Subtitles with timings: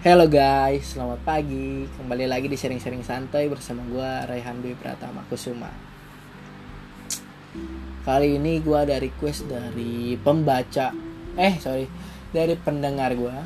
[0.00, 1.84] Halo guys, selamat pagi.
[1.84, 5.68] Kembali lagi di sharing-sharing santai bersama gue Raihan Dwi Pratama Kusuma.
[8.08, 10.96] Kali ini gue ada request dari pembaca,
[11.36, 11.84] eh sorry,
[12.32, 13.36] dari pendengar gue.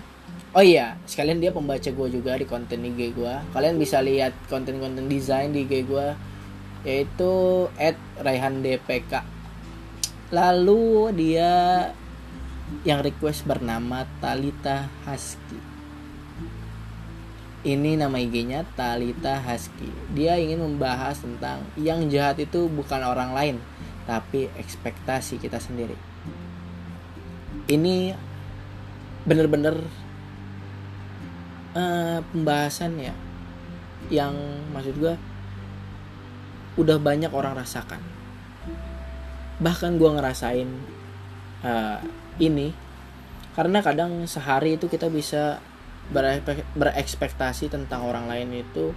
[0.54, 3.34] Oh iya, sekalian dia pembaca gue juga di konten IG gue.
[3.50, 6.14] Kalian bisa lihat konten-konten desain di IG gue,
[6.86, 7.66] yaitu
[8.22, 9.26] @raihandpk.
[10.30, 11.50] Lalu dia
[12.86, 15.73] yang request bernama Talita Husky
[17.64, 19.88] ini nama IG-nya Talita Husky.
[20.12, 23.56] Dia ingin membahas tentang yang jahat itu bukan orang lain,
[24.04, 25.96] tapi ekspektasi kita sendiri.
[27.64, 28.12] Ini
[29.24, 29.80] bener-bener
[31.72, 33.16] uh, pembahasan ya,
[34.12, 34.36] yang
[34.76, 35.16] maksud gue
[36.76, 38.04] udah banyak orang rasakan.
[39.56, 40.68] Bahkan gue ngerasain
[41.64, 41.98] uh,
[42.36, 42.76] ini
[43.56, 45.64] karena kadang sehari itu kita bisa
[46.12, 48.92] berekspektasi tentang orang lain itu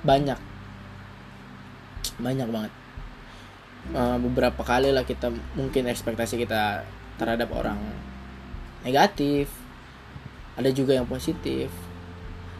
[0.00, 0.38] banyak.
[2.16, 2.72] Banyak banget.
[3.96, 6.84] Uh, beberapa kali lah kita mungkin ekspektasi kita
[7.16, 7.80] terhadap orang
[8.84, 9.48] negatif
[10.56, 11.72] ada juga yang positif.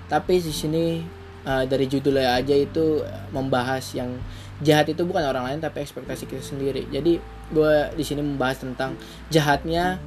[0.09, 1.05] Tapi di sini
[1.44, 4.17] uh, dari judulnya aja itu membahas yang
[4.61, 6.89] jahat itu bukan orang lain tapi ekspektasi kita sendiri.
[6.89, 7.20] Jadi
[7.53, 8.97] gue di sini membahas tentang
[9.33, 10.00] jahatnya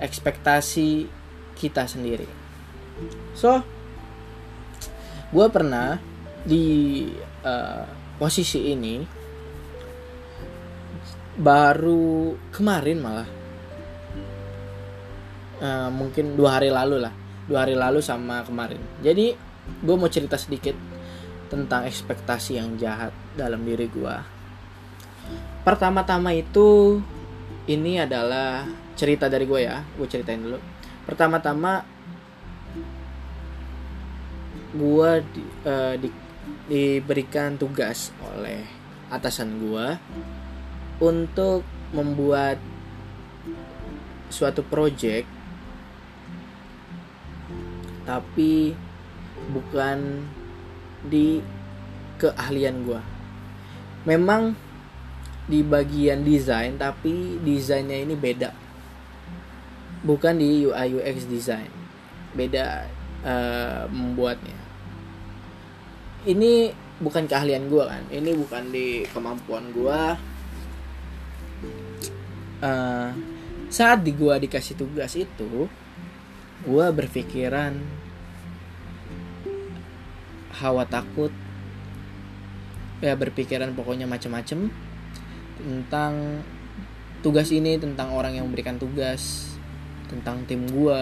[0.00, 1.08] ekspektasi
[1.58, 2.47] kita sendiri
[3.32, 3.62] so
[5.28, 6.00] gue pernah
[6.42, 7.04] di
[7.44, 7.84] uh,
[8.16, 9.04] posisi ini
[11.38, 13.28] baru kemarin malah.
[15.58, 17.14] Uh, mungkin dua hari lalu lah.
[17.50, 18.78] Dua hari lalu sama kemarin.
[19.02, 19.34] Jadi
[19.84, 20.74] gue mau cerita sedikit
[21.50, 24.38] tentang ekspektasi yang jahat dalam diri gue
[25.68, 26.96] pertama-tama itu
[27.68, 28.64] ini adalah
[28.96, 29.84] cerita dari gue ya.
[30.00, 30.56] Gue ceritain dulu.
[31.04, 31.84] Pertama-tama
[34.74, 35.10] gue
[35.64, 36.08] uh, di,
[36.68, 38.64] diberikan tugas oleh
[39.08, 39.86] atasan gue
[41.00, 41.64] untuk
[41.96, 42.60] membuat
[44.28, 45.24] suatu project
[48.04, 48.76] tapi
[49.48, 50.28] bukan
[51.08, 51.40] di
[52.20, 53.00] keahlian gue
[54.04, 54.56] memang
[55.48, 58.52] di bagian desain tapi desainnya ini beda.
[60.04, 61.72] Bukan di UI UX design.
[62.36, 62.84] Beda
[63.24, 64.57] uh, membuatnya
[66.26, 70.00] ini bukan keahlian gue kan ini bukan di kemampuan gue
[72.64, 73.10] uh,
[73.70, 75.70] saat di gue dikasih tugas itu
[76.66, 77.78] gue berpikiran
[80.58, 81.30] hawa takut
[82.98, 84.74] ya berpikiran pokoknya macem-macem
[85.58, 86.42] tentang
[87.22, 89.54] tugas ini tentang orang yang memberikan tugas
[90.10, 90.98] tentang tim gue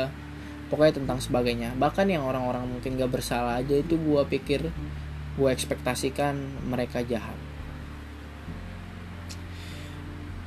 [0.69, 1.71] pokoknya tentang sebagainya.
[1.79, 4.69] Bahkan yang orang-orang mungkin gak bersalah aja itu gue pikir
[5.37, 7.37] gue ekspektasikan mereka jahat.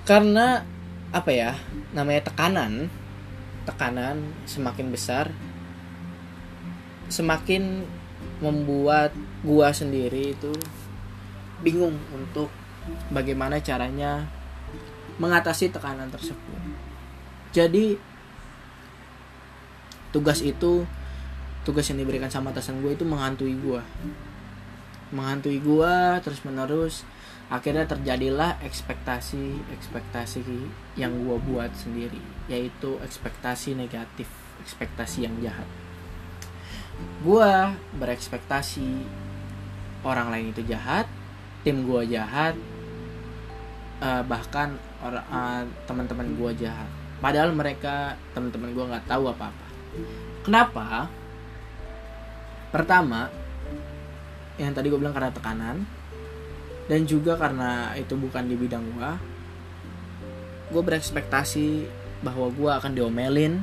[0.09, 0.65] Karena
[1.09, 1.57] apa ya
[1.93, 2.89] namanya tekanan
[3.65, 5.33] tekanan semakin besar
[7.09, 7.85] semakin
[8.41, 9.09] membuat
[9.41, 10.53] gua sendiri itu
[11.65, 12.53] bingung untuk
[13.09, 14.29] bagaimana caranya
[15.17, 16.61] mengatasi tekanan tersebut.
[17.49, 17.97] Jadi
[20.13, 20.85] tugas itu
[21.65, 23.81] tugas yang diberikan sama atasan gue itu menghantui gue
[25.09, 27.05] menghantui gue terus menerus
[27.49, 30.45] akhirnya terjadilah ekspektasi ekspektasi
[30.93, 35.65] yang gue buat sendiri yaitu ekspektasi negatif ekspektasi yang jahat.
[37.23, 37.49] Gue
[37.97, 39.07] berekspektasi
[40.03, 41.07] orang lain itu jahat
[41.63, 42.55] tim gue jahat
[44.03, 46.87] uh, bahkan orang uh, teman-teman gue jahat.
[47.19, 49.67] Padahal mereka teman-teman gue nggak tahu apa-apa.
[50.43, 51.11] Kenapa?
[52.69, 53.27] Pertama,
[54.59, 55.87] yang tadi gue bilang karena tekanan.
[56.89, 59.11] Dan juga karena itu bukan di bidang gue,
[60.73, 61.85] gue berekspektasi
[62.25, 63.61] bahwa gue akan diomelin.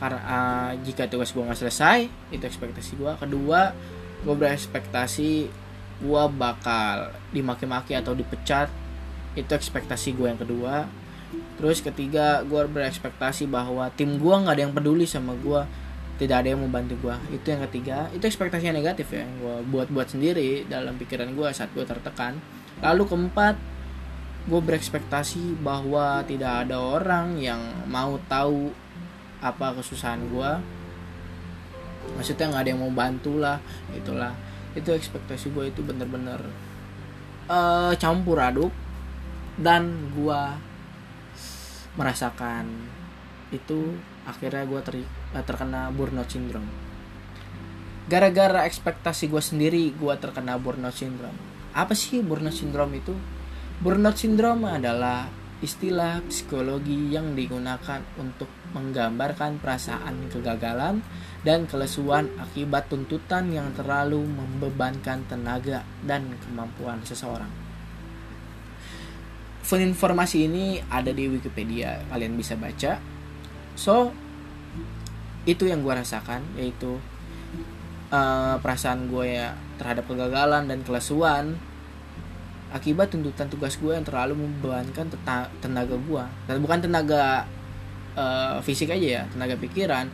[0.00, 3.76] Karena uh, jika tugas gue nggak selesai itu ekspektasi gue kedua
[4.24, 5.30] gue berekspektasi
[6.00, 8.72] gue bakal dimaki-maki atau dipecat.
[9.36, 10.88] Itu ekspektasi gue yang kedua.
[11.60, 15.60] Terus ketiga gue berekspektasi bahwa tim gue nggak ada yang peduli sama gue
[16.20, 18.12] tidak ada yang membantu gue itu yang ketiga.
[18.12, 22.36] Itu ekspektasi yang negatif ya gue buat buat sendiri dalam pikiran gue saat gue tertekan.
[22.84, 23.56] Lalu keempat
[24.44, 28.68] gue berekspektasi bahwa tidak ada orang yang mau tahu
[29.40, 30.50] apa kesusahan gue
[32.16, 33.56] maksudnya nggak ada yang mau bantu lah
[33.96, 34.36] itulah.
[34.76, 36.44] Itu ekspektasi gue itu bener-bener
[37.48, 38.70] uh, campur aduk
[39.56, 40.42] dan gue
[41.96, 42.68] merasakan
[43.50, 45.08] itu akhirnya gue ter, eh,
[45.46, 46.66] terkena burnout syndrome
[48.10, 51.36] gara-gara ekspektasi gue sendiri gue terkena burnout syndrome
[51.70, 53.14] apa sih burnout syndrome itu
[53.78, 55.30] burnout syndrome adalah
[55.60, 61.04] istilah psikologi yang digunakan untuk menggambarkan perasaan kegagalan
[61.44, 67.48] dan kelesuan akibat tuntutan yang terlalu membebankan tenaga dan kemampuan seseorang.
[69.70, 72.98] Informasi ini ada di Wikipedia, kalian bisa baca.
[73.78, 74.10] So,
[75.50, 77.02] itu yang gue rasakan, yaitu
[78.14, 81.56] uh, perasaan gue ya terhadap kegagalan dan kelesuan
[82.70, 85.10] akibat tuntutan tugas gue yang terlalu membebankan
[85.58, 87.46] tenaga gue dan bukan tenaga
[88.14, 90.06] uh, fisik aja ya tenaga pikiran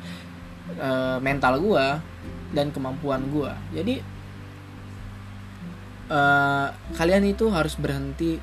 [0.81, 1.87] uh, mental gue
[2.57, 3.95] dan kemampuan gue jadi
[6.09, 8.41] uh, kalian itu harus berhenti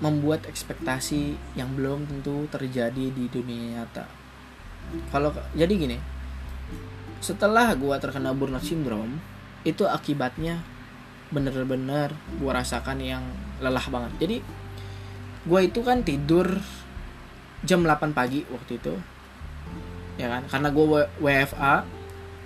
[0.00, 4.21] membuat ekspektasi yang belum tentu terjadi di dunia nyata
[5.08, 5.98] kalau jadi gini
[7.22, 9.22] setelah gue terkena burnout syndrome
[9.62, 10.58] itu akibatnya
[11.30, 13.24] bener-bener gue rasakan yang
[13.62, 14.12] lelah banget.
[14.20, 14.36] Jadi
[15.42, 16.58] gue itu kan tidur
[17.62, 18.94] jam 8 pagi waktu itu
[20.18, 20.42] ya kan?
[20.50, 20.84] Karena gue
[21.22, 21.74] WFA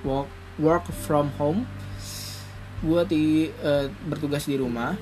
[0.04, 0.30] work
[0.60, 1.64] work from home
[2.84, 3.24] gue di
[3.64, 4.92] uh, bertugas di rumah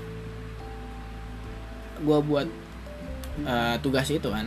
[1.98, 2.46] gue buat
[3.42, 4.46] uh, tugas itu kan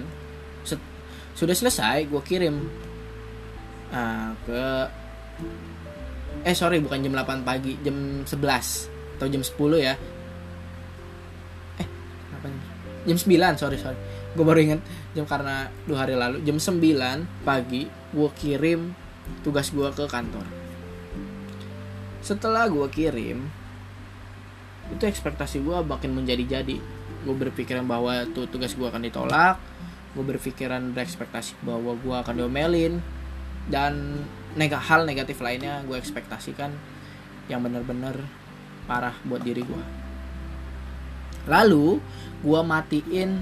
[1.37, 2.65] sudah selesai gue kirim.
[3.87, 4.63] Uh, ke
[6.43, 8.35] eh sorry bukan jam 8 pagi jam 11
[9.21, 9.93] atau jam 10 ya.
[11.77, 11.87] Eh
[12.33, 12.47] apa
[13.05, 13.97] jam 9 sorry sorry.
[14.33, 14.81] Gue baru inget
[15.13, 16.41] jam karena dua hari lalu.
[16.41, 18.97] Jam 9 pagi gue kirim
[19.45, 20.45] tugas gue ke kantor.
[22.25, 23.45] Setelah gue kirim
[24.89, 26.77] itu ekspektasi gue makin menjadi-jadi.
[27.23, 29.61] Gue berpikiran bahwa tuh tugas gue akan ditolak
[30.17, 32.99] gue berpikiran berekspektasi bahwa gue akan diomelin.
[33.67, 34.23] Dan
[34.57, 36.73] neg hal negatif lainnya gue ekspektasikan
[37.51, 38.25] yang bener-bener
[38.87, 40.07] parah buat diri gue
[41.47, 41.97] lalu
[42.43, 43.39] gue matiin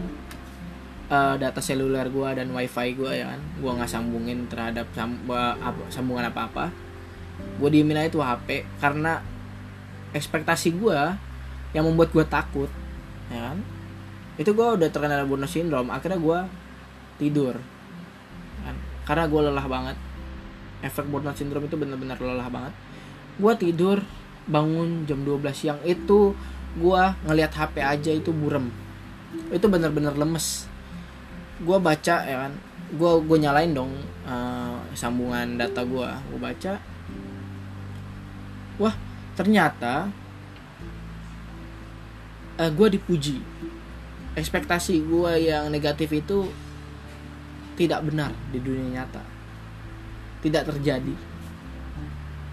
[1.10, 3.42] uh, data seluler gue dan wifi gue ya kan.
[3.60, 5.20] Gue nggak sambungin terhadap sam
[5.92, 6.66] sambungan apa apa
[7.36, 9.20] gue diemin aja tuh hp karena
[10.16, 11.00] ekspektasi gue
[11.76, 12.72] yang membuat gue takut
[13.28, 13.58] ya kan.
[14.40, 15.92] Itu gue udah terkena burnout syndrome.
[15.92, 16.40] Akhirnya gue
[17.18, 17.58] tidur.
[18.66, 18.76] Kan?
[19.06, 19.98] karena gue lelah banget.
[20.82, 22.74] Efek burnout syndrome itu benar-benar lelah banget.
[23.38, 24.02] Gue tidur
[24.46, 26.34] bangun jam 12 siang itu
[26.78, 28.74] gue ngelihat HP aja itu burem.
[29.54, 30.68] Itu benar-benar lemes.
[31.62, 32.54] Gue baca ya kan?
[32.94, 33.94] Gue gue nyalain dong
[34.26, 36.74] uh, sambungan data gue gue baca.
[38.82, 38.96] Wah
[39.38, 40.10] ternyata
[42.60, 43.38] uh, eh, gue dipuji.
[44.36, 46.52] Ekspektasi gue yang negatif itu
[47.76, 49.24] tidak benar di dunia nyata.
[50.42, 51.16] Tidak terjadi.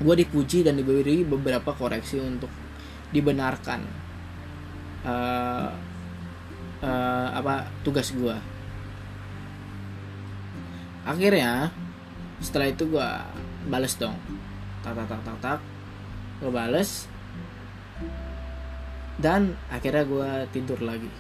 [0.03, 2.51] Gue dipuji dan diberi beberapa koreksi untuk
[3.13, 3.81] dibenarkan
[5.05, 5.69] uh,
[6.81, 8.33] uh, apa tugas gue
[11.03, 11.71] akhirnya
[12.43, 13.09] setelah itu gue
[13.71, 14.15] bales dong.
[14.83, 15.61] Tak tak tak tak tak.
[16.43, 17.07] Gue bales.
[19.19, 21.11] Dan akhirnya gue tidur lagi.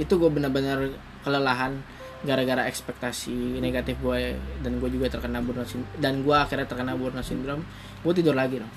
[0.00, 1.84] Itu gue benar-benar kelelahan
[2.26, 5.70] gara-gara ekspektasi negatif gue dan gue juga terkena burnout
[6.02, 7.62] dan gue akhirnya terkena burnout syndrome
[8.02, 8.72] gue tidur lagi dong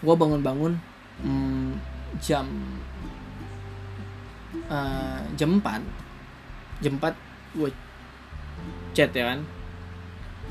[0.00, 0.72] gue bangun-bangun
[1.22, 1.70] hmm,
[2.24, 2.48] jam
[4.72, 7.70] uh, jam 4 jam 4 gue
[8.98, 9.40] chat ya kan.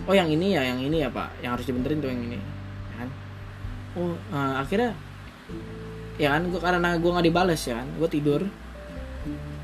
[0.06, 1.42] Oh yang ini ya yang ini ya pak.
[1.42, 3.10] Yang harus dibenerin tuh yang ini ya kan.
[3.98, 4.96] Oh uh, akhirnya
[6.18, 8.42] ya kan gue karena gue nggak dibales ya kan gue tidur.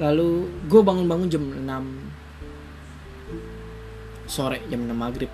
[0.02, 0.30] Lalu
[0.68, 1.64] gue bangun-bangun jam 6
[4.28, 5.32] sore jam 6 maghrib.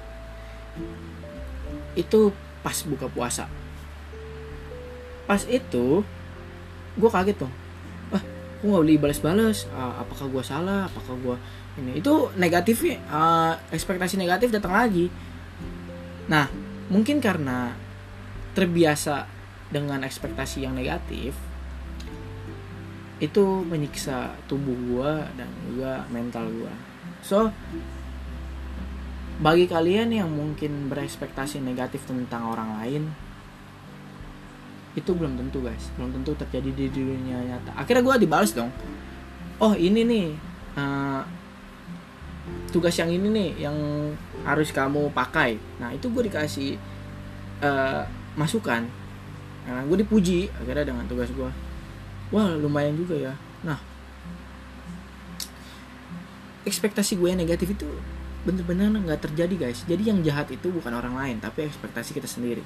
[1.94, 2.34] Itu
[2.66, 3.46] pas buka puasa.
[5.30, 6.04] Pas itu
[7.00, 7.52] gue kaget tuh
[8.12, 8.24] wah
[8.60, 9.70] gue nggak boleh balas-balas.
[9.72, 10.90] Uh, apakah gue salah?
[10.90, 11.36] Apakah gue
[11.80, 12.02] ini?
[12.02, 15.08] Itu negatif uh, ekspektasi negatif datang lagi.
[16.28, 16.50] Nah
[16.90, 17.78] mungkin karena
[18.58, 19.30] terbiasa
[19.70, 21.38] dengan ekspektasi yang negatif
[23.20, 26.74] itu menyiksa tubuh gue dan juga mental gue
[27.24, 27.52] so
[29.40, 33.04] bagi kalian yang mungkin berekspektasi negatif tentang orang lain
[35.00, 35.88] itu belum tentu guys.
[35.96, 37.72] Belum tentu terjadi di dunia nyata.
[37.80, 38.68] Akhirnya gue dibalas dong.
[39.64, 40.28] Oh ini nih
[40.76, 41.24] uh,
[42.74, 43.78] tugas yang ini nih yang
[44.44, 45.56] harus kamu pakai.
[45.80, 46.76] Nah itu gue dikasih
[47.64, 48.04] uh,
[48.36, 48.92] masukan.
[49.70, 51.50] Nah gue dipuji akhirnya dengan tugas gue
[52.30, 53.34] wah lumayan juga ya.
[53.64, 53.80] Nah
[56.68, 57.88] ekspektasi gue yang negatif itu
[58.48, 59.84] bener-bener nggak terjadi guys.
[59.84, 62.64] Jadi yang jahat itu bukan orang lain tapi ekspektasi kita sendiri.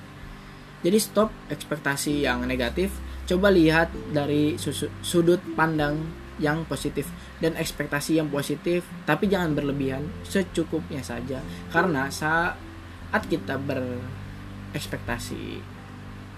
[0.84, 2.92] Jadi stop ekspektasi yang negatif.
[3.24, 4.60] Coba lihat dari
[5.02, 5.98] sudut pandang
[6.42, 7.08] yang positif
[7.40, 11.42] dan ekspektasi yang positif tapi jangan berlebihan secukupnya saja.
[11.70, 15.62] Karena saat kita berekspektasi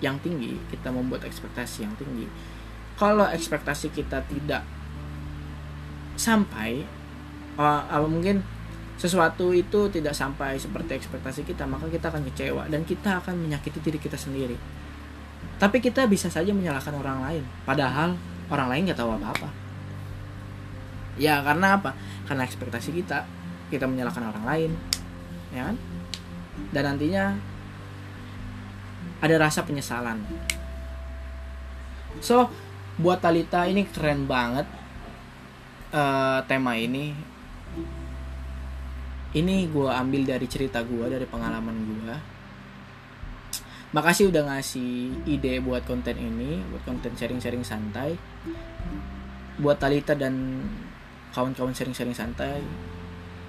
[0.04, 2.28] yang tinggi kita membuat ekspektasi yang tinggi
[3.00, 4.64] kalau ekspektasi kita tidak
[6.16, 6.84] sampai
[7.56, 8.44] apa mungkin
[8.96, 13.80] sesuatu itu tidak sampai seperti ekspektasi kita maka kita akan kecewa dan kita akan menyakiti
[13.84, 14.56] diri kita sendiri.
[15.56, 18.16] Tapi kita bisa saja menyalahkan orang lain padahal
[18.52, 19.50] orang lain nggak tahu apa-apa.
[21.16, 21.96] Ya karena apa?
[22.28, 23.24] Karena ekspektasi kita.
[23.72, 24.72] Kita menyalahkan orang lain
[25.52, 25.76] ya kan?
[26.72, 27.36] Dan nantinya
[29.20, 30.24] ada rasa penyesalan.
[32.20, 32.48] So
[32.96, 34.68] buat Talita ini keren banget
[35.92, 37.35] uh, tema ini
[39.36, 42.36] ini gue ambil dari cerita gue dari pengalaman gue
[43.96, 48.20] makasih udah ngasih ide buat konten ini buat konten sharing-sharing santai.
[49.56, 50.68] Buat Talita dan
[51.32, 52.60] kawan-kawan sharing-sharing santai.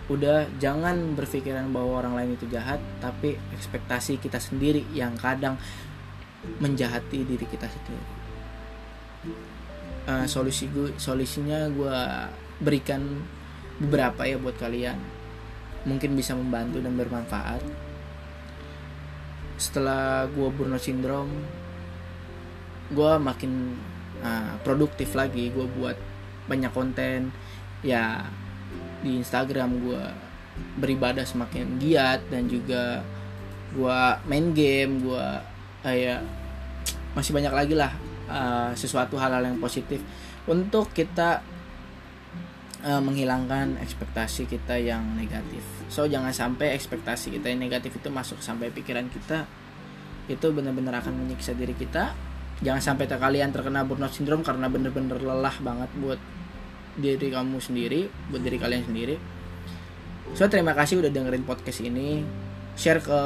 [0.06, 5.58] Udah jangan berpikiran bahwa orang lain itu jahat tapi ekspektasi kita sendiri yang kadang
[6.62, 8.06] menjahati diri kita sendiri.
[10.06, 11.98] Uh, solusi gue solusinya gue
[12.62, 13.02] berikan
[13.80, 14.98] beberapa ya buat kalian.
[15.86, 17.62] Mungkin bisa membantu dan bermanfaat.
[19.56, 21.32] Setelah gue burnout syndrome
[22.86, 23.74] gue makin
[24.22, 25.50] uh, produktif lagi.
[25.50, 25.96] Gue buat
[26.46, 27.34] banyak konten.
[27.82, 28.26] Ya
[29.04, 30.04] di Instagram gue
[30.80, 33.04] beribadah semakin giat dan juga
[33.76, 35.26] gue main game gue
[35.84, 36.24] kayak
[37.12, 37.92] masih banyak lagi lah
[38.28, 40.00] uh, sesuatu hal-hal yang positif.
[40.46, 41.42] Untuk kita
[42.86, 45.60] uh, menghilangkan ekspektasi kita yang negatif.
[45.90, 49.44] So jangan sampai ekspektasi kita yang negatif itu masuk sampai pikiran kita
[50.30, 52.14] itu benar-benar akan menyiksa diri kita.
[52.62, 56.20] Jangan sampai kalian terkena burnout syndrome karena benar-benar lelah banget buat
[56.96, 59.16] diri kamu sendiri, buat diri kalian sendiri.
[60.32, 62.24] So terima kasih udah dengerin podcast ini.
[62.76, 63.20] Share ke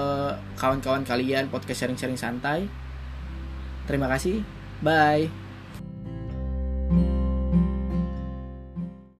[0.58, 2.66] kawan-kawan kalian podcast sharing-sharing santai.
[3.86, 4.42] Terima kasih.
[4.82, 5.39] Bye.